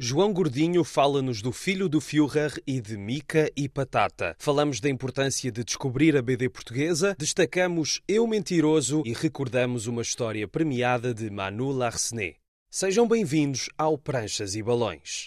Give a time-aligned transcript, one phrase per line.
[0.00, 4.36] João Gordinho fala-nos do filho do Führer e de Mica e Patata.
[4.38, 10.46] Falamos da importância de descobrir a BD portuguesa, destacamos Eu Mentiroso e recordamos uma história
[10.46, 12.36] premiada de Manu Larsenet.
[12.70, 15.24] Sejam bem-vindos ao Pranchas e Balões.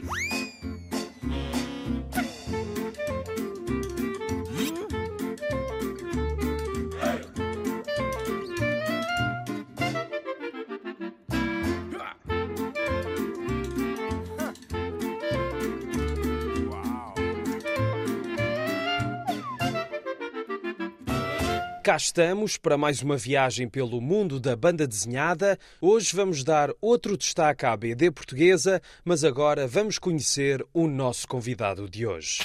[21.84, 25.58] Cá estamos para mais uma viagem pelo mundo da banda desenhada.
[25.82, 31.90] Hoje vamos dar outro destaque à BD portuguesa, mas agora vamos conhecer o nosso convidado
[31.90, 32.42] de hoje.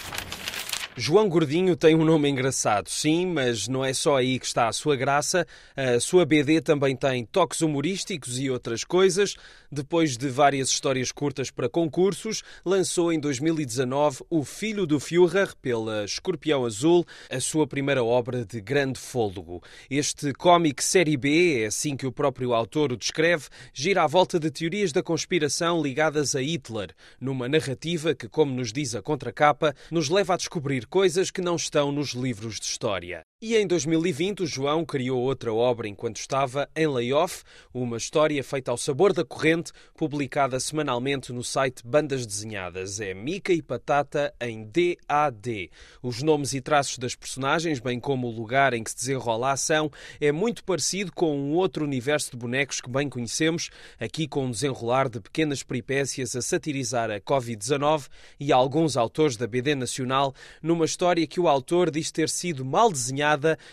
[0.98, 4.72] João Gordinho tem um nome engraçado, sim, mas não é só aí que está a
[4.72, 5.46] sua graça.
[5.76, 9.34] A sua BD também tem toques humorísticos e outras coisas.
[9.70, 16.02] Depois de várias histórias curtas para concursos, lançou em 2019 O Filho do Führer, pela
[16.02, 19.62] Escorpião Azul, a sua primeira obra de grande fôlego.
[19.90, 24.40] Este cómic série B, é assim que o próprio autor o descreve, gira à volta
[24.40, 29.74] de teorias da conspiração ligadas a Hitler, numa narrativa que, como nos diz a contracapa,
[29.90, 33.22] nos leva a descobrir coisas que não estão nos livros de história.
[33.38, 37.42] E em 2020, o João criou outra obra enquanto estava em layoff,
[37.74, 42.98] uma história feita ao sabor da corrente, publicada semanalmente no site Bandas Desenhadas.
[42.98, 45.70] É Mica e Patata em DAD.
[46.02, 49.52] Os nomes e traços das personagens, bem como o lugar em que se desenrola a
[49.52, 53.68] ação, é muito parecido com um outro universo de bonecos que bem conhecemos,
[54.00, 58.06] aqui com um desenrolar de pequenas peripécias a satirizar a Covid-19
[58.40, 62.90] e alguns autores da BD Nacional, numa história que o autor diz ter sido mal
[62.90, 63.26] desenhada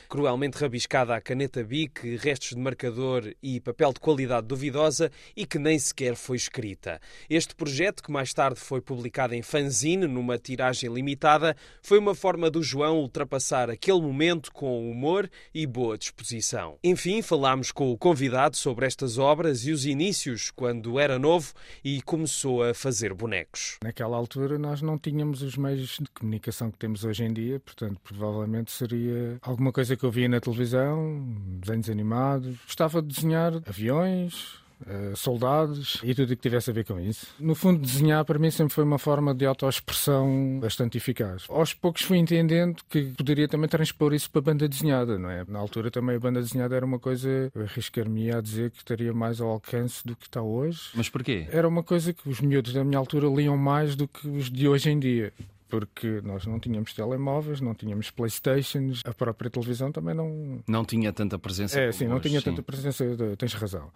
[0.09, 5.57] cruelmente rabiscada à caneta Bic, restos de marcador e papel de qualidade duvidosa e que
[5.57, 6.99] nem sequer foi escrita.
[7.29, 12.49] Este projeto, que mais tarde foi publicado em fanzine, numa tiragem limitada, foi uma forma
[12.49, 16.77] do João ultrapassar aquele momento com humor e boa disposição.
[16.83, 22.01] Enfim, falámos com o convidado sobre estas obras e os inícios, quando era novo e
[22.01, 23.77] começou a fazer bonecos.
[23.83, 27.99] Naquela altura nós não tínhamos os meios de comunicação que temos hoje em dia, portanto,
[28.03, 31.23] provavelmente seria alguma coisa que eu via na televisão,
[31.59, 32.57] desenhos animados.
[32.65, 37.27] Gostava de desenhar aviões, Uh, soldados e tudo o que tivesse a ver com isso.
[37.39, 41.45] No fundo, desenhar para mim sempre foi uma forma de autoexpressão bastante eficaz.
[41.47, 45.45] Aos poucos fui entendendo que poderia também transpor isso para a banda desenhada, não é?
[45.47, 49.39] Na altura também a banda desenhada era uma coisa, arriscar-me a dizer que estaria mais
[49.39, 50.81] ao alcance do que está hoje.
[50.93, 51.47] Mas porquê?
[51.49, 54.67] Era uma coisa que os miúdos da minha altura liam mais do que os de
[54.67, 55.31] hoje em dia
[55.73, 60.59] porque nós não tínhamos telemóveis, não tínhamos Playstations, a própria televisão também não.
[60.67, 61.81] Não tinha tanta presença.
[61.81, 62.45] É, sim, não hoje, tinha sim.
[62.51, 63.03] tanta presença,
[63.39, 63.89] tens razão.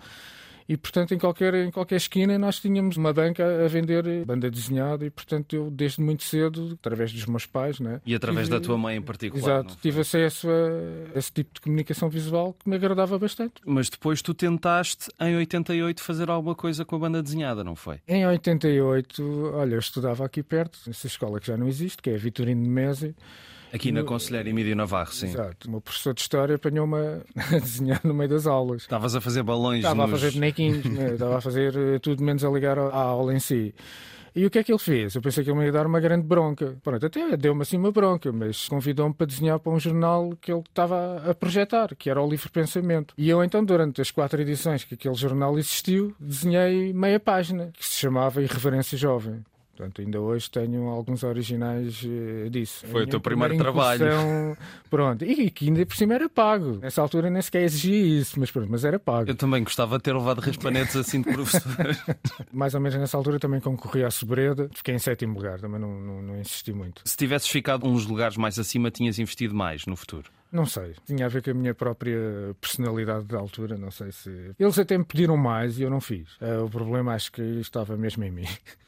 [0.68, 5.06] E, portanto, em qualquer, em qualquer esquina nós tínhamos uma banca a vender banda desenhada
[5.06, 8.66] e, portanto, eu desde muito cedo, através dos meus pais, né, E através tive, da
[8.66, 9.44] tua mãe em particular.
[9.44, 13.54] Exato, tive acesso a esse tipo de comunicação visual que me agradava bastante.
[13.66, 18.00] Mas depois tu tentaste, em 88, fazer alguma coisa com a banda desenhada, não foi?
[18.08, 22.16] Em 88, olha, eu estudava aqui perto, nessa escola que já não existe, que é
[22.16, 23.16] a Vitorino de Mese.
[23.74, 25.28] Aqui na Conselheira Emílio Navarro, sim.
[25.28, 25.68] Exato.
[25.68, 26.98] O meu professor de História apanhou-me
[27.36, 28.84] a desenhar no meio das aulas.
[28.84, 30.14] Estavas a fazer balões Estava nos...
[30.14, 31.14] a fazer bonequinhos, né?
[31.14, 33.74] estava a fazer eh, tudo menos a ligar à aula em si.
[34.38, 35.16] E o que é que ele fez?
[35.16, 36.78] Eu pensei que ele me ia dar uma grande bronca.
[36.84, 40.62] Pronto, até deu-me assim uma bronca, mas convidou-me para desenhar para um jornal que ele
[40.62, 43.16] estava a projetar, que era o Livre Pensamento.
[43.18, 47.84] E eu então, durante as quatro edições que aquele jornal existiu, desenhei meia página, que
[47.84, 49.44] se chamava Irreverência Jovem.
[49.78, 52.84] Portanto, ainda hoje tenho alguns originais uh, disso.
[52.88, 54.08] Foi o teu primeiro trabalho.
[54.90, 56.80] Pronto, e que ainda por cima era pago.
[56.82, 59.30] Nessa altura nem sequer exigia isso, mas, pronto, mas era pago.
[59.30, 61.96] Eu também gostava de ter levado raspanetes assim de professor.
[62.52, 66.00] Mais ou menos nessa altura também concorri à Sobreda, fiquei em sétimo lugar, também não,
[66.00, 67.02] não, não insisti muito.
[67.06, 70.32] Se tivesses ficado uns lugares mais acima, tinhas investido mais no futuro?
[70.58, 70.96] Não sei.
[71.06, 72.18] Tinha a ver com a minha própria
[72.60, 73.78] personalidade da altura.
[73.78, 74.56] Não sei se.
[74.58, 76.36] Eles até me pediram mais e eu não fiz.
[76.42, 78.48] Uh, o problema acho que estava mesmo em mim.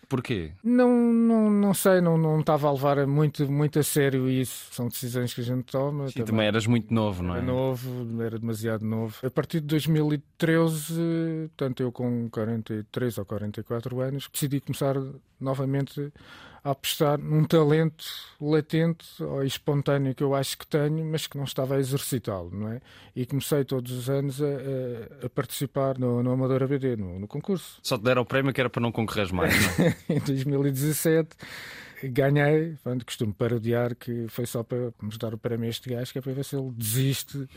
[0.10, 0.54] Porquê?
[0.64, 4.74] Não, não, não sei, não, não estava a levar muito, muito a sério isso.
[4.74, 6.08] São decisões que a gente toma.
[6.08, 7.38] Sim, também, também eras muito novo, não é?
[7.38, 9.16] Era novo, era demasiado novo.
[9.24, 14.96] A partir de 2013, tanto eu com 43 ou 44 anos, decidi começar
[15.40, 16.12] novamente
[16.64, 18.06] apostar num talento
[18.40, 22.72] latente ou espontâneo que eu acho que tenho, mas que não estava a exercitá-lo, não
[22.72, 22.82] é?
[23.16, 27.28] E comecei todos os anos a, a, a participar no, no Amador ABD, no, no,
[27.28, 27.80] concurso.
[27.84, 29.96] Só te deram o prémio que era para não concorreres mais, não é?
[30.10, 31.36] em 2017
[32.08, 36.12] ganhei, quando costumo parodiar que foi só para nos dar o prémio a este gajo,
[36.12, 37.48] que é para ver se ele desiste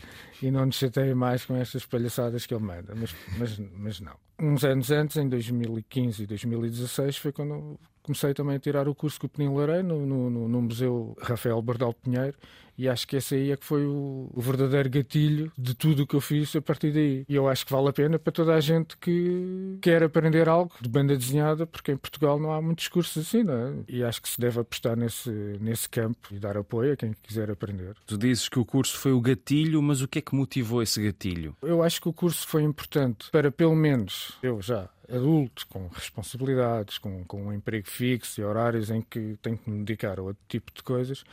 [0.41, 2.93] e não nos chateia mais com estas palhaçadas que ele manda.
[2.95, 4.15] Mas, mas, mas não.
[4.43, 9.19] Uns anos antes, em 2015 e 2016, foi quando comecei também a tirar o curso
[9.19, 12.37] com o Penin Lareiro no, no, no, Museu Rafael Bardal Pinheiro
[12.77, 16.07] e acho que esse aí é que foi o, o verdadeiro gatilho de tudo o
[16.07, 17.25] que eu fiz a partir daí.
[17.29, 20.73] E eu acho que vale a pena para toda a gente que quer aprender algo
[20.81, 23.73] de banda desenhada, porque em Portugal não há muitos cursos assim, não é?
[23.87, 25.29] E acho que se deve apostar nesse,
[25.61, 27.95] nesse campo e dar apoio a quem quiser aprender.
[28.07, 31.01] Tu dizes que o curso foi o gatilho, mas o que é que motivou esse
[31.01, 31.55] gatilho?
[31.61, 36.97] Eu acho que o curso foi importante para, pelo menos, eu já adulto, com responsabilidades,
[36.97, 40.41] com, com um emprego fixo e horários em que tenho que me dedicar a outro
[40.47, 41.23] tipo de coisas,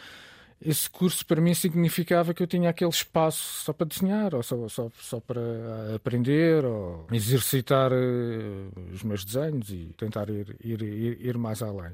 [0.65, 4.69] esse curso para mim significava que eu tinha aquele espaço só para desenhar, ou só,
[4.69, 11.27] só, só para aprender, ou exercitar uh, os meus desenhos e tentar ir, ir, ir,
[11.27, 11.93] ir mais além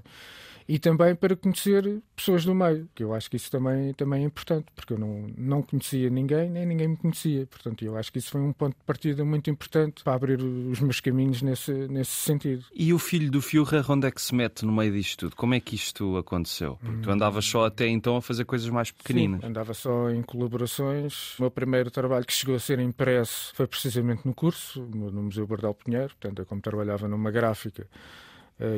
[0.69, 4.27] e também para conhecer pessoas do meio, que eu acho que isso também, também é
[4.27, 7.47] importante, porque eu não, não conhecia ninguém, nem ninguém me conhecia.
[7.47, 10.81] Portanto, eu acho que isso foi um ponto de partida muito importante para abrir os
[10.81, 12.65] meus caminhos nesse, nesse sentido.
[12.75, 15.37] E o filho do Fiorra, onde é que se mete no meio disto tudo?
[15.37, 16.79] Como é que isto aconteceu?
[16.83, 19.41] Porque tu andavas só até então a fazer coisas mais pequeninas.
[19.41, 21.39] Sim, andava só em colaborações.
[21.39, 25.47] O meu primeiro trabalho que chegou a ser impresso foi precisamente no curso, no Museu
[25.47, 26.09] Bardal Pinheiro.
[26.21, 27.87] Portanto, eu como trabalhava numa gráfica,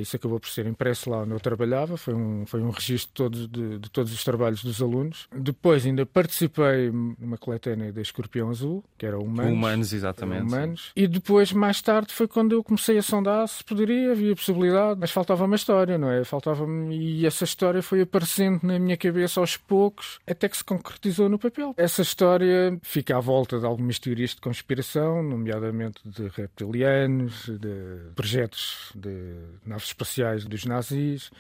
[0.01, 3.49] isso acabou por ser impresso lá onde eu trabalhava, foi um, foi um registro todo
[3.49, 5.29] de, de, todos os trabalhos dos alunos.
[5.33, 9.53] Depois ainda participei numa coletânea da Escorpião Azul, que era Humanos.
[9.53, 10.43] Humanos, exatamente.
[10.43, 10.93] Humanos.
[10.97, 15.11] E depois, mais tarde, foi quando eu comecei a sondar se poderia, havia possibilidade, mas
[15.11, 16.25] faltava uma história, não é?
[16.25, 16.97] Faltava-me.
[16.97, 21.39] E essa história foi aparecendo na minha cabeça aos poucos, até que se concretizou no
[21.39, 21.75] papel.
[21.77, 28.93] Essa história fica à volta de algumas teorias de conspiração, nomeadamente de reptilianos, de projetos
[28.95, 31.31] de naves espaciais dos nazis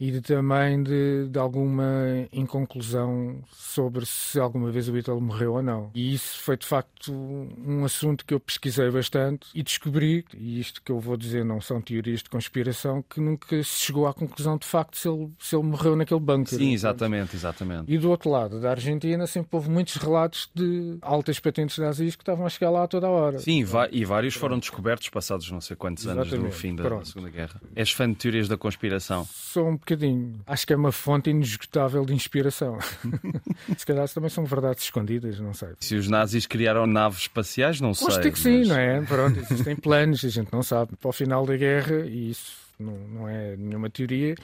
[0.00, 5.62] e de, também de, de, alguma inconclusão sobre se alguma vez o Beatle morreu ou
[5.62, 5.90] não.
[5.94, 10.80] E isso foi de facto um assunto que eu pesquisei bastante e descobri, e isto
[10.82, 14.56] que eu vou dizer não são teorias de conspiração, que nunca se chegou à conclusão
[14.56, 16.58] de facto se ele, se ele morreu naquele bunker.
[16.58, 17.92] Sim, exatamente, exatamente.
[17.92, 22.22] E do outro lado, da Argentina, sempre houve muitos relatos de altas patentes nazis que
[22.22, 23.38] estavam a chegar lá a toda a hora.
[23.38, 27.30] Sim, e vários foram descobertos passados não sei quantos anos do fim da, da Segunda
[27.30, 27.60] Guerra.
[27.74, 29.26] És fã de teorias da conspiração?
[29.30, 30.40] Sou um bocadinho.
[30.46, 32.78] Acho que é uma fonte inesgotável de inspiração.
[33.76, 35.70] Se calhar também são verdades escondidas, não sei.
[35.80, 38.08] Se os nazis criaram naves espaciais, não sei.
[38.08, 38.68] Acho que sim, mas...
[38.68, 39.00] não é?
[39.02, 40.96] Pronto, existem planos, a gente não sabe.
[40.96, 44.34] Para o final da guerra, e isso não, não é nenhuma teoria,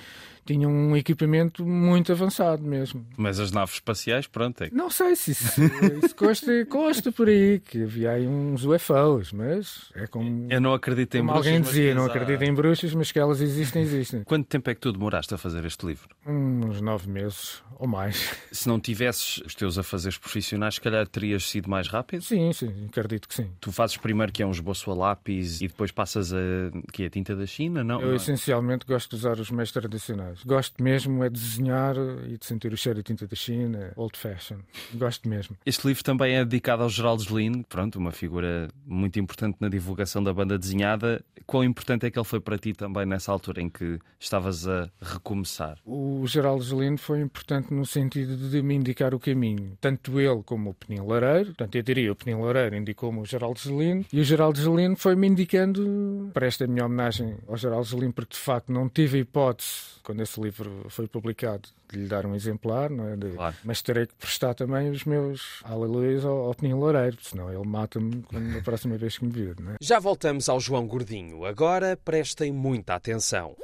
[0.44, 3.06] tinham um equipamento muito avançado mesmo.
[3.16, 4.62] Mas as naves espaciais, pronto.
[4.62, 4.70] É...
[4.70, 5.60] Não sei se isso,
[6.04, 10.46] isso consta, consta por aí, que havia aí uns UFOs, mas é como.
[10.50, 11.46] Eu não acredito em bruxas.
[11.46, 14.22] Alguém dizia, não acredito em bruxas, mas que elas existem, existem.
[14.24, 16.08] Quanto tempo é que tu demoraste a fazer este livro?
[16.26, 18.34] Uns nove meses ou mais.
[18.52, 22.22] Se não tivesses os teus afazeres profissionais, se calhar terias sido mais rápido?
[22.22, 23.50] Sim, sim, acredito que sim.
[23.60, 26.36] Tu fazes primeiro que é um esboço a lápis e depois passas a
[26.92, 28.00] que é a tinta da China, não?
[28.00, 28.18] Eu é?
[28.24, 30.42] Essencialmente gosto de usar os meios tradicionais.
[30.44, 31.94] Gosto mesmo é de desenhar
[32.26, 34.58] e de sentir o cheiro de tinta da China, old fashion.
[34.94, 35.56] Gosto mesmo.
[35.64, 40.22] Este livro também é dedicado ao Geraldo Gelino, pronto, uma figura muito importante na divulgação
[40.22, 41.22] da banda desenhada.
[41.46, 44.88] Quão importante é que ele foi para ti também nessa altura em que estavas a
[45.00, 45.78] recomeçar?
[45.84, 49.76] O Geraldo Gelino foi importante no sentido de me indicar o caminho.
[49.80, 53.60] Tanto ele como o Penin Lareiro, portanto eu diria o Penin Lareiro indicou-me o Geraldo
[53.60, 58.34] Gelino e o Geraldo Gelino foi-me indicando para esta minha homenagem ao Geraldo Gelino porque
[58.34, 62.90] de facto não tive hipótese quando esse livro foi publicado de lhe dar um exemplar,
[62.90, 63.16] não é?
[63.16, 63.30] De...
[63.30, 63.56] Claro.
[63.64, 68.24] mas terei que prestar também os meus aleluias ao, ao Peninho Loureiro, senão ele mata-me
[68.30, 69.58] na próxima vez que me vir.
[69.60, 69.76] Não é?
[69.80, 71.44] Já voltamos ao João Gordinho.
[71.44, 73.56] Agora prestem muita atenção.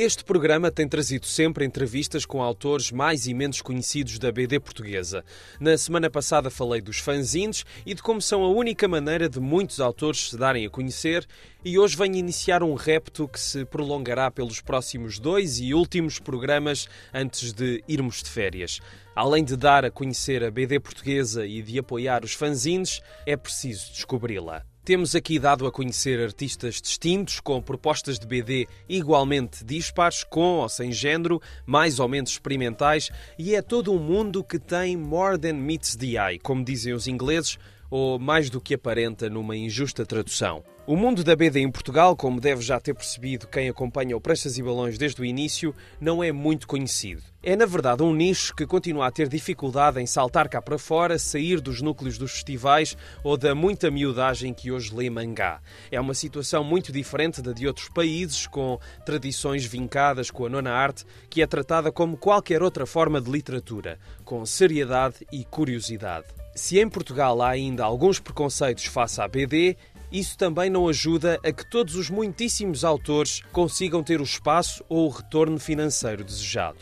[0.00, 5.24] Este programa tem trazido sempre entrevistas com autores mais e menos conhecidos da BD portuguesa.
[5.58, 9.80] Na semana passada falei dos fanzines e de como são a única maneira de muitos
[9.80, 11.26] autores se darem a conhecer,
[11.64, 16.88] e hoje venho iniciar um repto que se prolongará pelos próximos dois e últimos programas
[17.12, 18.78] antes de irmos de férias.
[19.16, 23.90] Além de dar a conhecer a BD portuguesa e de apoiar os fanzines, é preciso
[23.90, 24.64] descobri-la.
[24.88, 30.68] Temos aqui dado a conhecer artistas distintos, com propostas de BD igualmente dispares, com ou
[30.70, 35.52] sem género, mais ou menos experimentais, e é todo um mundo que tem more than
[35.52, 37.58] meets the eye, como dizem os ingleses,
[37.90, 40.62] ou mais do que aparenta numa injusta tradução.
[40.88, 44.56] O mundo da BD em Portugal, como deve já ter percebido quem acompanha o Prestas
[44.56, 47.22] e Balões desde o início, não é muito conhecido.
[47.42, 51.18] É, na verdade, um nicho que continua a ter dificuldade em saltar cá para fora,
[51.18, 55.60] sair dos núcleos dos festivais ou da muita miudagem que hoje lê mangá.
[55.92, 60.72] É uma situação muito diferente da de outros países, com tradições vincadas com a nona
[60.72, 66.28] arte, que é tratada como qualquer outra forma de literatura, com seriedade e curiosidade.
[66.58, 69.76] Se em Portugal há ainda alguns preconceitos face à BD,
[70.10, 75.06] isso também não ajuda a que todos os muitíssimos autores consigam ter o espaço ou
[75.06, 76.80] o retorno financeiro desejado.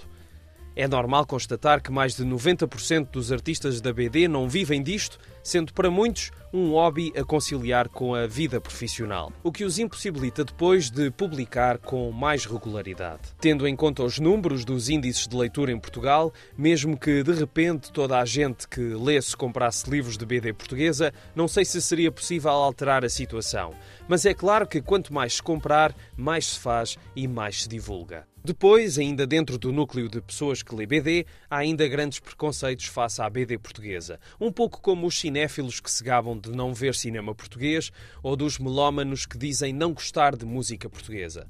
[0.75, 5.73] É normal constatar que mais de 90% dos artistas da BD não vivem disto, sendo
[5.73, 10.91] para muitos um hobby a conciliar com a vida profissional, o que os impossibilita depois
[10.91, 13.23] de publicar com mais regularidade.
[13.41, 17.93] Tendo em conta os números dos índices de leitura em Portugal, mesmo que de repente
[17.93, 22.51] toda a gente que lesse comprasse livros de BD portuguesa, não sei se seria possível
[22.51, 23.73] alterar a situação.
[24.09, 28.27] Mas é claro que quanto mais se comprar, mais se faz e mais se divulga.
[28.47, 33.21] Depois, ainda dentro do núcleo de pessoas que lê BD, há ainda grandes preconceitos face
[33.21, 34.21] à BD portuguesa.
[34.41, 37.91] Um pouco como os cinéfilos que se gabam de não ver cinema português
[38.23, 41.49] ou dos melómanos que dizem não gostar de música portuguesa.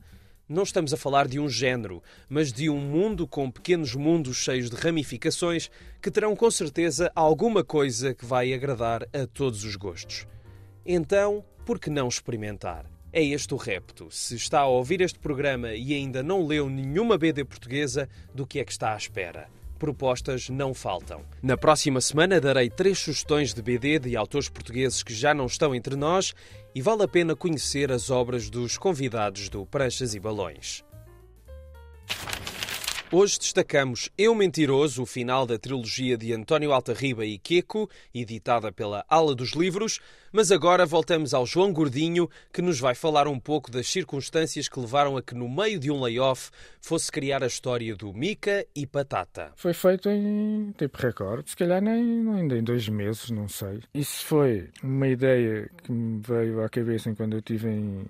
[0.48, 4.70] Não estamos a falar de um género, mas de um mundo com pequenos mundos cheios
[4.70, 10.26] de ramificações que terão com certeza alguma coisa que vai agradar a todos os gostos.
[10.82, 12.95] Então, por que não experimentar?
[13.18, 14.08] É este o repto.
[14.10, 18.58] Se está a ouvir este programa e ainda não leu nenhuma BD portuguesa, do que
[18.58, 19.48] é que está à espera?
[19.78, 21.22] Propostas não faltam.
[21.42, 25.74] Na próxima semana darei três sugestões de BD de autores portugueses que já não estão
[25.74, 26.34] entre nós
[26.74, 30.84] e vale a pena conhecer as obras dos convidados do Pranchas e Balões.
[33.12, 39.04] Hoje destacamos Eu Mentiroso, o final da trilogia de António Altarriba e Queco, editada pela
[39.08, 40.00] Ala dos Livros,
[40.32, 44.80] mas agora voltamos ao João Gordinho, que nos vai falar um pouco das circunstâncias que
[44.80, 48.84] levaram a que, no meio de um layoff, fosse criar a história do Mica e
[48.88, 49.52] Patata.
[49.54, 53.82] Foi feito em tempo recorde, se calhar nem, ainda em dois meses, não sei.
[53.94, 58.04] Isso foi uma ideia que me veio à cabeça quando eu estive em,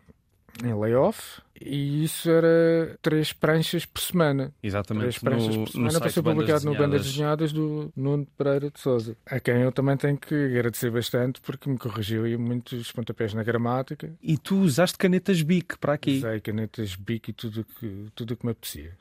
[0.65, 4.53] em layoff e isso era três pranchas por semana.
[4.63, 5.03] Exatamente.
[5.03, 8.79] Três pranchas no, por semana para ser publicado no Bandas Desenhadas do Nuno Pereira de
[8.79, 13.35] Souza, a quem eu também tenho que agradecer bastante porque me corrigiu aí muitos pontapés
[13.35, 14.13] na gramática.
[14.23, 16.19] E tu usaste canetas BIC para aqui?
[16.19, 18.93] Usei canetas BIC e tudo que, tudo que me apetecia.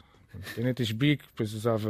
[0.55, 1.89] Canetas Bic, depois usava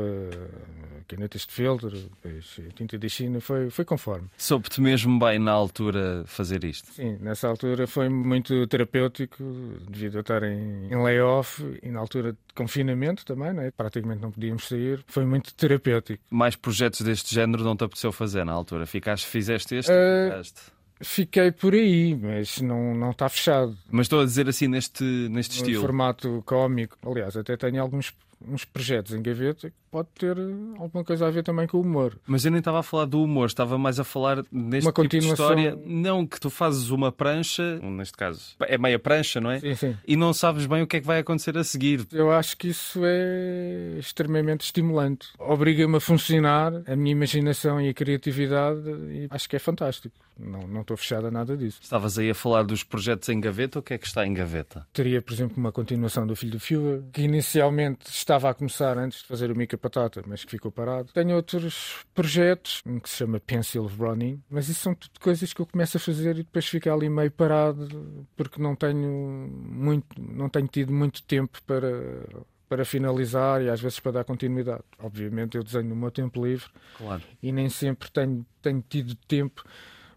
[1.07, 4.27] canetas de filtro, depois tinta de China, foi, foi conforme.
[4.37, 6.91] Soube-te mesmo bem na altura fazer isto?
[6.91, 9.43] Sim, nessa altura foi muito terapêutico,
[9.89, 13.71] devido a estar em, em layoff e na altura de confinamento também, né?
[13.71, 16.23] praticamente não podíamos sair, foi muito terapêutico.
[16.29, 18.85] Mais projetos deste género não te apeteceu fazer na altura?
[18.85, 19.91] Ficaste, fizeste este?
[19.91, 20.29] Uh...
[20.29, 20.75] Ficaste?
[21.01, 23.77] Fiquei por aí, mas não, não está fechado.
[23.91, 25.81] Mas estou a dizer assim neste, neste no estilo.
[25.81, 26.97] formato cómico.
[27.05, 28.13] Aliás, até tenho alguns
[28.47, 30.37] uns projetos em gaveta pode ter
[30.77, 32.19] alguma coisa a ver também com o humor.
[32.27, 34.93] Mas eu nem estava a falar do humor, estava mais a falar neste uma tipo
[34.93, 35.55] continuação...
[35.55, 35.83] de história.
[35.85, 39.61] Não, que tu fazes uma prancha, neste caso, é meia prancha, não é?
[39.61, 39.97] Sim, sim.
[40.05, 42.05] E não sabes bem o que é que vai acontecer a seguir.
[42.11, 45.29] Eu acho que isso é extremamente estimulante.
[45.39, 50.13] Obriga-me a funcionar, a minha imaginação e a criatividade, e acho que é fantástico.
[50.37, 51.79] Não, não estou fechado a nada disso.
[51.81, 54.85] Estavas aí a falar dos projetos em gaveta, o que é que está em gaveta?
[54.91, 59.21] Teria, por exemplo, uma continuação do Filho do Fiua, que inicialmente estava a começar antes
[59.21, 61.11] de fazer o Mica Patata, mas que ficou parado.
[61.13, 65.61] Tenho outros projetos, um que se chama Pencil Running, mas isso são tudo coisas que
[65.61, 70.49] eu começo a fazer e depois fico ali meio parado, porque não tenho muito, não
[70.49, 72.25] tenho tido muito tempo para
[72.67, 74.83] para finalizar e às vezes para dar continuidade.
[74.97, 77.21] Obviamente eu desenho no meu tempo livre claro.
[77.41, 79.63] e nem sempre tenho, tenho tido tempo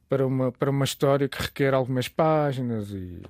[0.08, 3.20] para uma, para uma história que requer algumas páginas e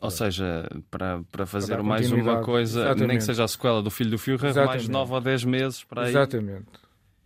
[0.00, 3.08] ou seja, para, para fazer para mais uma coisa, Exatamente.
[3.08, 6.04] nem que seja a sequela do Filho do Führer, mais 9 ou 10 meses para
[6.04, 6.08] aí.
[6.08, 6.66] Exatamente.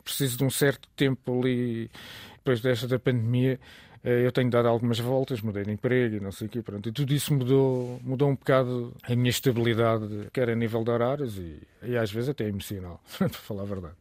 [0.02, 1.90] Preciso de um certo tempo ali,
[2.36, 3.60] depois desta da pandemia,
[4.02, 6.88] eh, eu tenho dado algumas voltas, mudei de emprego e não sei o quê, pronto.
[6.88, 11.38] E tudo isso mudou, mudou um bocado a minha estabilidade, quer a nível de horários
[11.38, 13.96] e, e às vezes até emocional, para falar a verdade.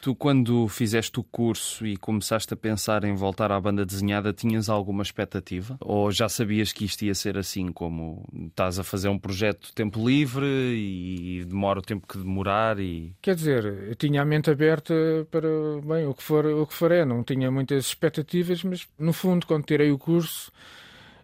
[0.00, 4.70] Tu, quando fizeste o curso e começaste a pensar em voltar à banda desenhada, tinhas
[4.70, 5.76] alguma expectativa?
[5.78, 9.74] Ou já sabias que isto ia ser assim, como estás a fazer um projeto de
[9.74, 12.78] tempo livre e demora o tempo que demorar?
[12.80, 13.14] E...
[13.20, 14.94] Quer dizer, eu tinha a mente aberta
[15.30, 15.48] para
[15.84, 19.46] bem, o que for, o que for é, não tinha muitas expectativas, mas no fundo,
[19.46, 20.50] quando tirei o curso,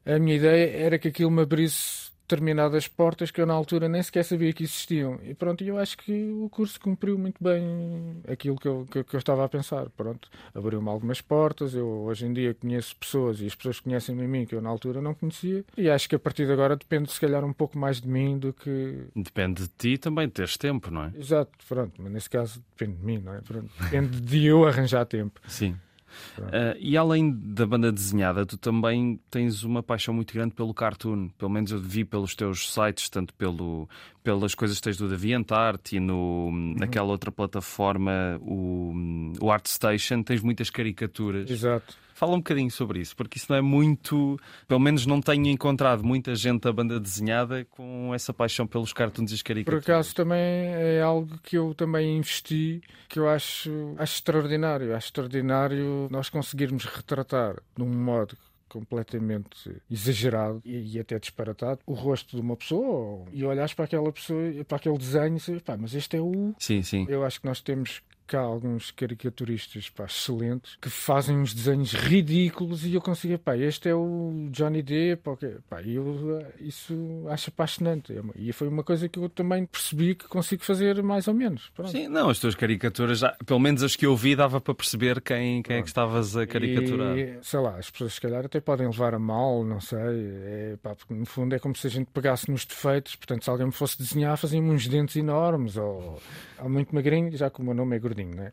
[0.05, 4.03] a minha ideia era que aquilo me abrisse determinadas portas que eu na altura nem
[4.03, 5.19] sequer sabia que existiam.
[5.23, 9.15] E pronto, eu acho que o curso cumpriu muito bem aquilo que eu, que, que
[9.15, 9.89] eu estava a pensar.
[9.91, 11.75] Pronto, abriu-me algumas portas.
[11.75, 14.69] Eu hoje em dia conheço pessoas e as pessoas conhecem-me a mim que eu na
[14.69, 15.65] altura não conhecia.
[15.77, 18.39] E acho que a partir de agora depende se calhar um pouco mais de mim
[18.39, 19.05] do que.
[19.15, 21.13] Depende de ti também teres tempo, não é?
[21.17, 23.41] Exato, pronto, mas nesse caso depende de mim, não é?
[23.41, 25.41] Pronto, depende de eu arranjar tempo.
[25.47, 25.77] Sim.
[26.39, 31.29] Uh, e além da banda desenhada, tu também tens uma paixão muito grande pelo cartoon.
[31.39, 33.89] Pelo menos eu vi pelos teus sites, tanto pelo,
[34.23, 36.75] pelas coisas que tens do DeviantArt e no, uhum.
[36.79, 38.93] naquela outra plataforma, o,
[39.41, 41.51] o ArtStation, tens muitas caricaturas.
[41.51, 42.06] Exato.
[42.17, 44.41] Fala um bocadinho sobre isso, porque isso não é muito.
[44.67, 49.33] Pelo menos não tenho encontrado muita gente da banda desenhada com essa paixão pelos cartoons
[49.33, 49.85] e as caricaturas.
[49.85, 54.97] Por acaso também é algo que eu também investi, que eu acho, acho extraordinário.
[54.97, 58.35] Acho extraordinário nós conseguirmos retratar de um modo
[58.67, 64.11] completamente exagerado e, e, até disparatado o rosto de uma pessoa e olhas para aquela
[64.11, 66.55] pessoa, para aquele desenho e dizer, pá, mas este é o.
[66.59, 67.05] Sim, sim.
[67.11, 72.85] Eu acho que nós temos cá alguns caricaturistas pá, excelentes que fazem uns desenhos ridículos
[72.85, 75.57] e eu consigo, pá, este é o Johnny Depp, okay.
[75.69, 78.13] pá, eu isso acho apaixonante.
[78.13, 81.71] É e foi uma coisa que eu também percebi que consigo fazer mais ou menos.
[81.75, 81.91] Pronto.
[81.91, 85.21] Sim, não, as tuas caricaturas, já, pelo menos as que eu vi, dava para perceber
[85.21, 87.17] quem, quem é que estavas a caricaturar.
[87.17, 90.77] E, sei lá, as pessoas se calhar até podem levar a mal, não sei, é,
[90.83, 93.67] pá, porque no fundo é como se a gente pegasse nos defeitos, portanto, se alguém
[93.67, 96.21] me fosse desenhar, fazia-me uns dentes enormes, ou,
[96.59, 98.53] ou muito magrinho, já que o meu nome é gordinho gordinho, não é?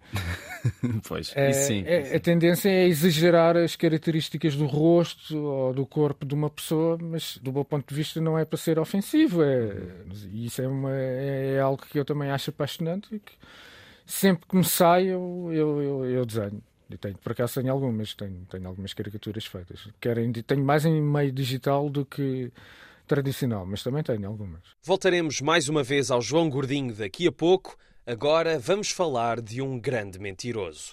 [1.08, 1.84] pois, é, sim.
[1.86, 6.98] É, a tendência é exagerar as características do rosto ou do corpo de uma pessoa,
[7.01, 9.41] mas do meu ponto de vista não é para ser ofensivo.
[9.43, 9.75] É,
[10.34, 13.34] isso é, uma, é, é algo que eu também acho apaixonante e que
[14.05, 16.62] sempre que me sai eu, eu, eu, eu desenho.
[16.89, 19.88] E tenho, por acaso tenho algumas, tenho, tenho algumas caricaturas feitas.
[20.00, 22.51] Querem, tenho mais em meio digital do que
[23.08, 24.62] tradicional, mas também tenho algumas.
[24.84, 27.77] Voltaremos mais uma vez ao João Gordinho daqui a pouco.
[28.05, 30.91] Agora vamos falar de um grande mentiroso.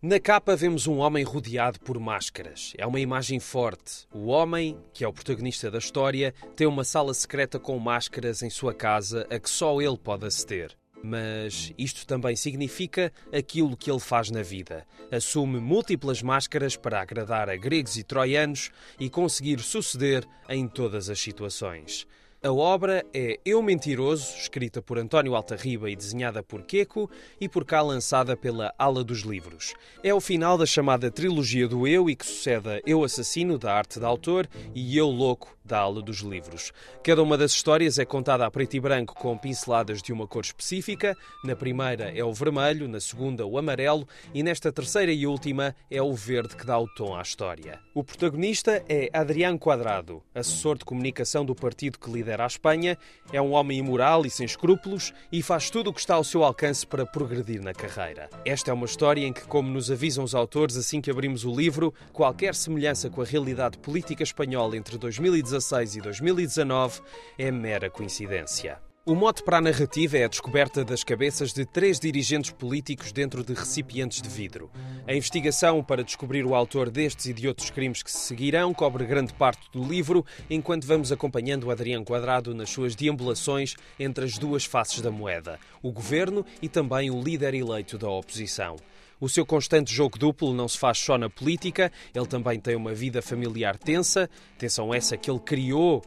[0.00, 2.74] Na capa vemos um homem rodeado por máscaras.
[2.78, 4.06] É uma imagem forte.
[4.12, 8.50] O homem, que é o protagonista da história, tem uma sala secreta com máscaras em
[8.50, 10.76] sua casa a que só ele pode aceder.
[11.02, 14.86] Mas isto também significa aquilo que ele faz na vida.
[15.10, 21.18] Assume múltiplas máscaras para agradar a gregos e troianos e conseguir suceder em todas as
[21.18, 22.06] situações.
[22.44, 27.10] A obra é Eu Mentiroso, escrita por António Altarriba e desenhada por Queco
[27.40, 29.72] e por cá lançada pela Ala dos Livros.
[30.02, 33.72] É o final da chamada trilogia do Eu e que sucede a Eu Assassino, da
[33.72, 36.70] arte da autor, e Eu Louco, da Ala dos Livros.
[37.02, 40.44] Cada uma das histórias é contada a preto e branco com pinceladas de uma cor
[40.44, 41.16] específica.
[41.42, 46.02] Na primeira é o vermelho, na segunda o amarelo e nesta terceira e última é
[46.02, 47.80] o verde que dá o tom à história.
[47.94, 52.98] O protagonista é Adrián Quadrado, assessor de comunicação do partido que lidera lidera a Espanha,
[53.32, 56.42] é um homem imoral e sem escrúpulos e faz tudo o que está ao seu
[56.42, 58.28] alcance para progredir na carreira.
[58.44, 61.54] Esta é uma história em que, como nos avisam os autores assim que abrimos o
[61.54, 67.00] livro, qualquer semelhança com a realidade política espanhola entre 2016 e 2019
[67.38, 68.83] é mera coincidência.
[69.06, 73.44] O mote para a narrativa é a descoberta das cabeças de três dirigentes políticos dentro
[73.44, 74.70] de recipientes de vidro.
[75.06, 79.04] A investigação para descobrir o autor destes e de outros crimes que se seguirão cobre
[79.04, 84.64] grande parte do livro, enquanto vamos acompanhando Adriano Quadrado nas suas deambulações entre as duas
[84.64, 88.76] faces da moeda, o governo e também o líder eleito da oposição.
[89.20, 92.94] O seu constante jogo duplo não se faz só na política, ele também tem uma
[92.94, 96.02] vida familiar tensa, tensão essa que ele criou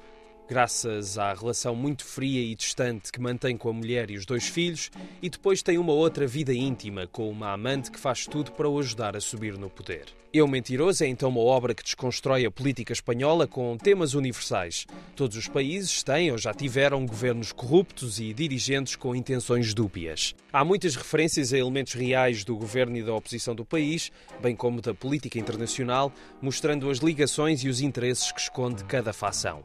[0.47, 4.47] graças à relação muito fria e distante que mantém com a mulher e os dois
[4.47, 4.89] filhos,
[5.21, 8.79] e depois tem uma outra vida íntima com uma amante que faz tudo para o
[8.79, 10.05] ajudar a subir no poder.
[10.37, 14.85] Eu Mentiroso é então uma obra que desconstrói a política espanhola com temas universais.
[15.15, 20.35] Todos os países têm ou já tiveram governos corruptos e dirigentes com intenções dúbias.
[20.53, 24.79] Há muitas referências a elementos reais do governo e da oposição do país, bem como
[24.79, 29.63] da política internacional, mostrando as ligações e os interesses que esconde cada facção.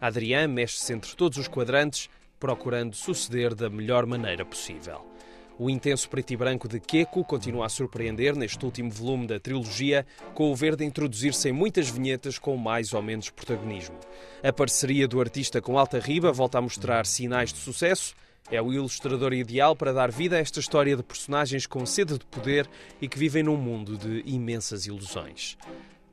[0.00, 2.08] Adrián mexe-se entre todos os quadrantes,
[2.38, 5.11] procurando suceder da melhor maneira possível.
[5.62, 10.04] O intenso preto e branco de Queco continua a surpreender neste último volume da trilogia,
[10.34, 13.96] com o verde a introduzir-se em muitas vinhetas com mais ou menos protagonismo.
[14.42, 18.12] A parceria do artista com Alta Riba volta a mostrar sinais de sucesso.
[18.50, 22.26] É o ilustrador ideal para dar vida a esta história de personagens com sede de
[22.26, 22.68] poder
[23.00, 25.56] e que vivem num mundo de imensas ilusões.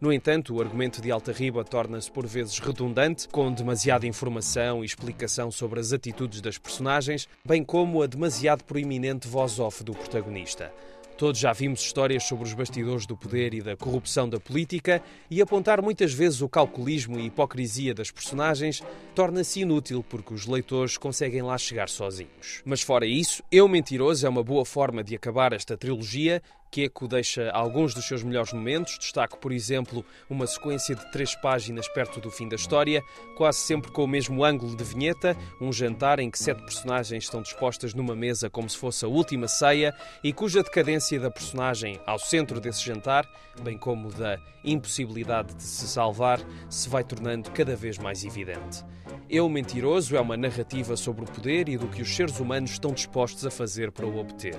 [0.01, 4.85] No entanto, o argumento de Alta Riba torna-se por vezes redundante, com demasiada informação e
[4.85, 10.71] explicação sobre as atitudes das personagens, bem como a demasiado proeminente voz-off do protagonista.
[11.17, 15.41] Todos já vimos histórias sobre os bastidores do poder e da corrupção da política, e
[15.41, 18.81] apontar muitas vezes o calculismo e hipocrisia das personagens
[19.13, 22.61] torna-se inútil porque os leitores conseguem lá chegar sozinhos.
[22.63, 27.49] Mas fora isso, Eu Mentiroso é uma boa forma de acabar esta trilogia Queco deixa
[27.51, 28.97] alguns dos seus melhores momentos.
[28.99, 33.03] Destaco, por exemplo, uma sequência de três páginas perto do fim da história,
[33.35, 37.41] quase sempre com o mesmo ângulo de vinheta, um jantar em que sete personagens estão
[37.41, 42.19] dispostas numa mesa como se fosse a última ceia e cuja decadência da personagem ao
[42.19, 43.27] centro desse jantar,
[43.61, 48.83] bem como da impossibilidade de se salvar, se vai tornando cada vez mais evidente.
[49.31, 52.91] Eu Mentiroso é uma narrativa sobre o poder e do que os seres humanos estão
[52.91, 54.57] dispostos a fazer para o obter.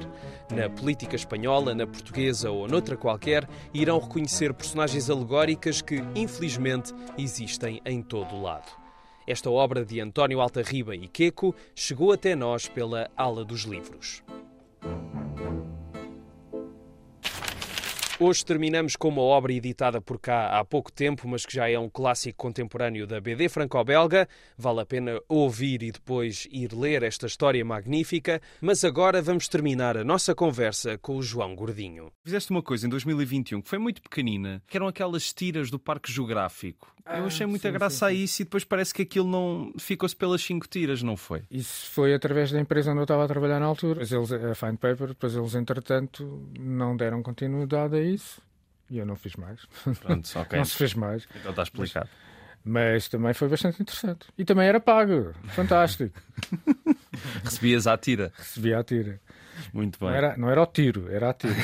[0.54, 7.83] Na política espanhola, na portuguesa ou noutra qualquer, irão reconhecer personagens alegóricas que, infelizmente, existem
[7.85, 8.70] em todo o lado.
[9.26, 14.22] Esta obra de António Altarriba e Queco chegou até nós pela Ala dos Livros.
[18.22, 21.78] Hoje terminamos com uma obra editada por cá há pouco tempo, mas que já é
[21.78, 24.28] um clássico contemporâneo da BD franco-belga.
[24.59, 28.38] Vale a pena ouvir e depois ir ler esta história magnífica.
[28.61, 32.12] Mas agora vamos terminar a nossa conversa com o João Gordinho.
[32.22, 36.12] Fizeste uma coisa em 2021 que foi muito pequenina, que eram aquelas tiras do Parque
[36.12, 36.94] Geográfico.
[37.06, 40.14] Eu achei muita sim, graça sim, a isso e depois parece que aquilo não ficou-se
[40.14, 41.42] pelas cinco tiras, não foi?
[41.50, 44.04] Isso foi através da empresa onde eu estava a trabalhar na altura.
[44.04, 48.42] Depois eles, a Fine Paper, depois eles, entretanto, não deram continuidade a isso
[48.90, 49.64] e eu não fiz mais.
[50.01, 50.59] Pronto, ok.
[50.59, 51.27] Não se fez mais.
[51.37, 52.09] Então está explicado.
[52.64, 54.27] Mas também foi bastante interessante.
[54.37, 55.33] E também era pago.
[55.55, 56.20] Fantástico.
[57.42, 58.33] Recebias à tira.
[58.37, 59.20] Recebia a tira.
[59.73, 60.09] Muito bem.
[60.09, 61.55] Não era, não era ao tiro, era a tiro.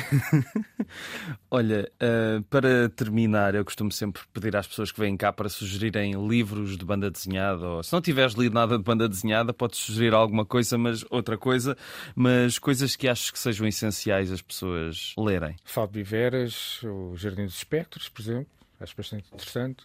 [1.51, 6.13] Olha, ah, para terminar, eu costumo sempre pedir às pessoas que vêm cá para sugerirem
[6.27, 10.15] livros de banda desenhada, ou se não tiveres lido nada de banda desenhada, podes sugerir
[10.15, 11.77] alguma coisa, mas outra coisa,
[12.15, 15.57] mas coisas que achas que sejam essenciais as pessoas lerem.
[15.65, 18.47] Fábio Viveras, o Jardim dos Espectros, por exemplo.
[18.79, 19.85] Acho bastante interessante.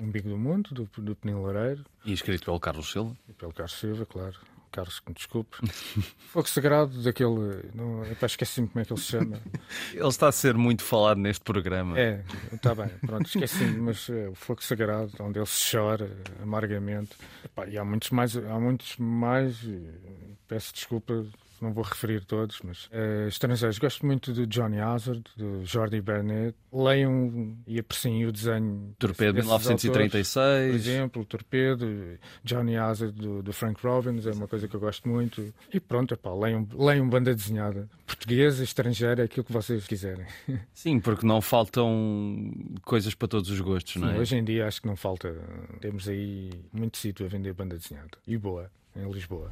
[0.00, 1.84] Um Bico do Mundo, do, do Penil Loureiro.
[2.04, 3.16] E escrito pelo Carlos Silva.
[3.28, 4.36] E pelo Carlos Silva, claro.
[4.74, 5.56] Carlos, que me desculpe.
[6.32, 7.70] Fogo Sagrado, daquele.
[7.74, 9.40] Não, esqueci-me como é que ele se chama.
[9.94, 11.96] Ele está a ser muito falado neste programa.
[11.96, 16.10] É, está bem, pronto, esqueci-me, mas é, o Fogo Sagrado, onde ele se chora
[16.42, 17.16] amargamente.
[17.44, 21.24] Epá, e há muitos mais, há muitos mais, eh, peço desculpa,
[21.60, 23.78] não vou referir todos, mas eh, estrangeiros.
[23.78, 26.56] Gosto muito do Johnny Hazard, do Jordi Bernet.
[26.72, 28.94] Leiam e apreciem o desenho.
[28.98, 29.82] Torpedo desses autores.
[29.82, 30.74] Por 1936.
[30.74, 35.52] exemplo, Torpedo, Johnny Hazard do, do Frank Robbins, é uma coisa que eu gosto muito.
[35.72, 37.88] E pronto, epá, leiam, leiam banda desenhada.
[38.06, 40.26] Portuguesa, estrangeira, é aquilo que vocês quiserem.
[40.72, 44.18] Sim, porque não faltam coisas para todos os gostos, não é?
[44.18, 45.34] Hoje em dia acho que não falta.
[45.80, 48.18] Temos aí muito sítio a vender banda desenhada.
[48.26, 49.50] E boa, em Lisboa.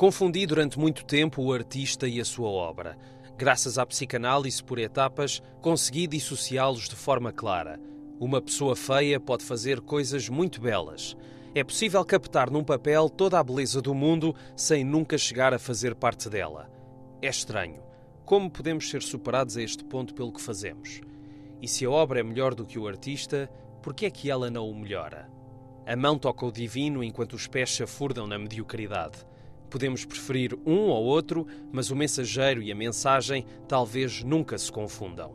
[0.00, 2.96] Confundi durante muito tempo o artista e a sua obra.
[3.36, 7.78] Graças à psicanálise por etapas, consegui dissociá-los de forma clara.
[8.18, 11.14] Uma pessoa feia pode fazer coisas muito belas.
[11.54, 15.94] É possível captar num papel toda a beleza do mundo sem nunca chegar a fazer
[15.94, 16.70] parte dela.
[17.20, 17.82] É estranho.
[18.24, 21.02] Como podemos ser superados a este ponto pelo que fazemos?
[21.60, 23.50] E se a obra é melhor do que o artista,
[23.82, 25.30] por que é que ela não o melhora?
[25.86, 29.28] A mão toca o divino enquanto os pés chafurdam na mediocridade.
[29.70, 35.32] Podemos preferir um ou outro, mas o mensageiro e a mensagem talvez nunca se confundam.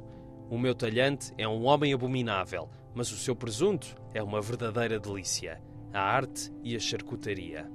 [0.50, 5.62] O meu talhante é um homem abominável, mas o seu presunto é uma verdadeira delícia.
[5.94, 7.68] A arte e a charcutaria.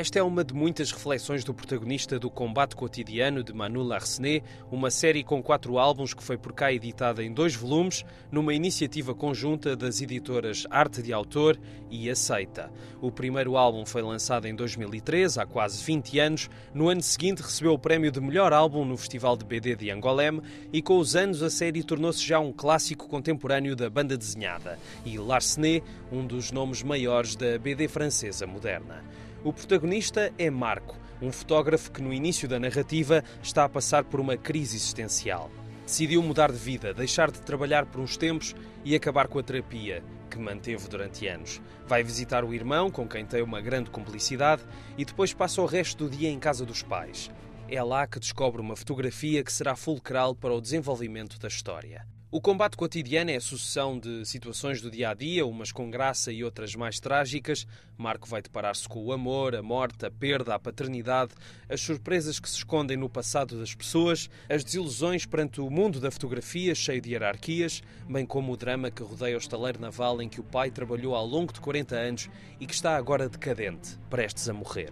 [0.00, 4.90] Esta é uma de muitas reflexões do protagonista do Combate Cotidiano de Manu Larsenet, uma
[4.90, 9.76] série com quatro álbuns que foi por cá editada em dois volumes, numa iniciativa conjunta
[9.76, 11.60] das editoras Arte de Autor
[11.90, 12.72] e Aceita.
[12.98, 16.50] O primeiro álbum foi lançado em 2013, há quase 20 anos.
[16.72, 20.40] No ano seguinte recebeu o prémio de melhor álbum no Festival de BD de Angolém
[20.72, 25.18] e com os anos a série tornou-se já um clássico contemporâneo da banda desenhada e
[25.18, 29.04] Larsenet, um dos nomes maiores da BD francesa moderna.
[29.42, 34.20] O protagonista é Marco, um fotógrafo que no início da narrativa está a passar por
[34.20, 35.50] uma crise existencial.
[35.86, 40.04] Decidiu mudar de vida, deixar de trabalhar por uns tempos e acabar com a terapia,
[40.30, 41.58] que manteve durante anos.
[41.86, 44.62] Vai visitar o irmão, com quem tem uma grande cumplicidade,
[44.98, 47.30] e depois passa o resto do dia em casa dos pais.
[47.66, 52.06] É lá que descobre uma fotografia que será fulcral para o desenvolvimento da história.
[52.32, 56.30] O combate cotidiano é a sucessão de situações do dia a dia, umas com graça
[56.30, 57.66] e outras mais trágicas.
[57.98, 61.32] Marco vai deparar-se com o amor, a morte, a perda, a paternidade,
[61.68, 66.08] as surpresas que se escondem no passado das pessoas, as desilusões perante o mundo da
[66.08, 70.38] fotografia, cheio de hierarquias, bem como o drama que rodeia o estaleiro naval em que
[70.38, 74.52] o pai trabalhou ao longo de 40 anos e que está agora decadente, prestes a
[74.52, 74.90] morrer.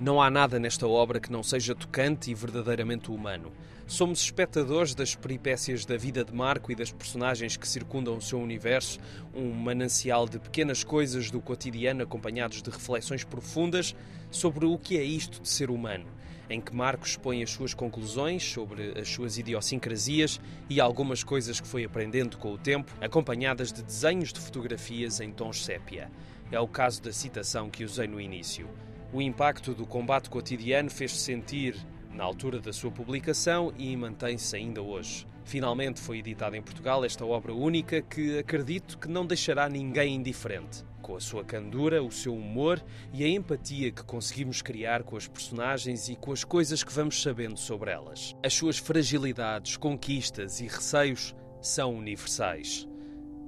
[0.00, 3.52] Não há nada nesta obra que não seja tocante e verdadeiramente humano.
[3.88, 8.38] Somos espectadores das peripécias da vida de Marco e das personagens que circundam o seu
[8.38, 9.00] universo,
[9.34, 13.96] um manancial de pequenas coisas do cotidiano acompanhados de reflexões profundas
[14.30, 16.04] sobre o que é isto de ser humano,
[16.50, 21.66] em que Marco expõe as suas conclusões sobre as suas idiosincrasias e algumas coisas que
[21.66, 26.10] foi aprendendo com o tempo, acompanhadas de desenhos de fotografias em tons sépia.
[26.52, 28.68] É o caso da citação que usei no início.
[29.14, 31.74] O impacto do combate cotidiano fez-se sentir
[32.18, 35.24] na altura da sua publicação e mantém-se ainda hoje.
[35.44, 40.84] Finalmente foi editada em Portugal esta obra única que acredito que não deixará ninguém indiferente.
[41.00, 45.28] Com a sua candura, o seu humor e a empatia que conseguimos criar com as
[45.28, 48.34] personagens e com as coisas que vamos sabendo sobre elas.
[48.44, 52.88] As suas fragilidades, conquistas e receios são universais.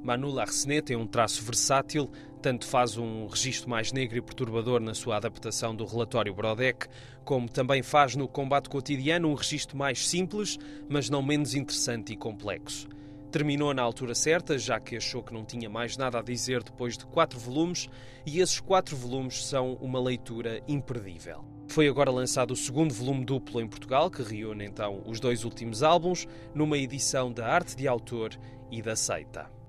[0.00, 2.08] Manu Larsenet tem um traço versátil,
[2.40, 6.86] tanto faz um registro mais negro e perturbador na sua adaptação do relatório Brodeck,
[7.24, 12.16] como também faz no combate cotidiano um registro mais simples, mas não menos interessante e
[12.16, 12.88] complexo.
[13.30, 16.98] Terminou na altura certa, já que achou que não tinha mais nada a dizer depois
[16.98, 17.88] de quatro volumes,
[18.26, 21.44] e esses quatro volumes são uma leitura imperdível.
[21.68, 25.84] Foi agora lançado o segundo volume duplo em Portugal, que reúne então os dois últimos
[25.84, 28.36] álbuns, numa edição da Arte de Autor
[28.72, 29.59] e da Seita.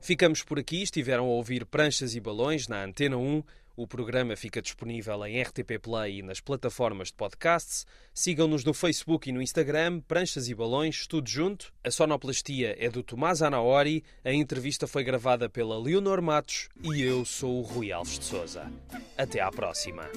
[0.00, 0.82] Ficamos por aqui.
[0.82, 3.42] Estiveram a ouvir Pranchas e Balões na Antena 1.
[3.76, 7.86] O programa fica disponível em RTP Play e nas plataformas de podcasts.
[8.12, 11.72] Sigam-nos no Facebook e no Instagram, Pranchas e Balões, tudo junto.
[11.84, 17.24] A sonoplastia é do Tomás Anaori, a entrevista foi gravada pela Leonor Matos e eu
[17.24, 18.68] sou o Rui Alves de Souza.
[19.16, 20.10] Até à próxima.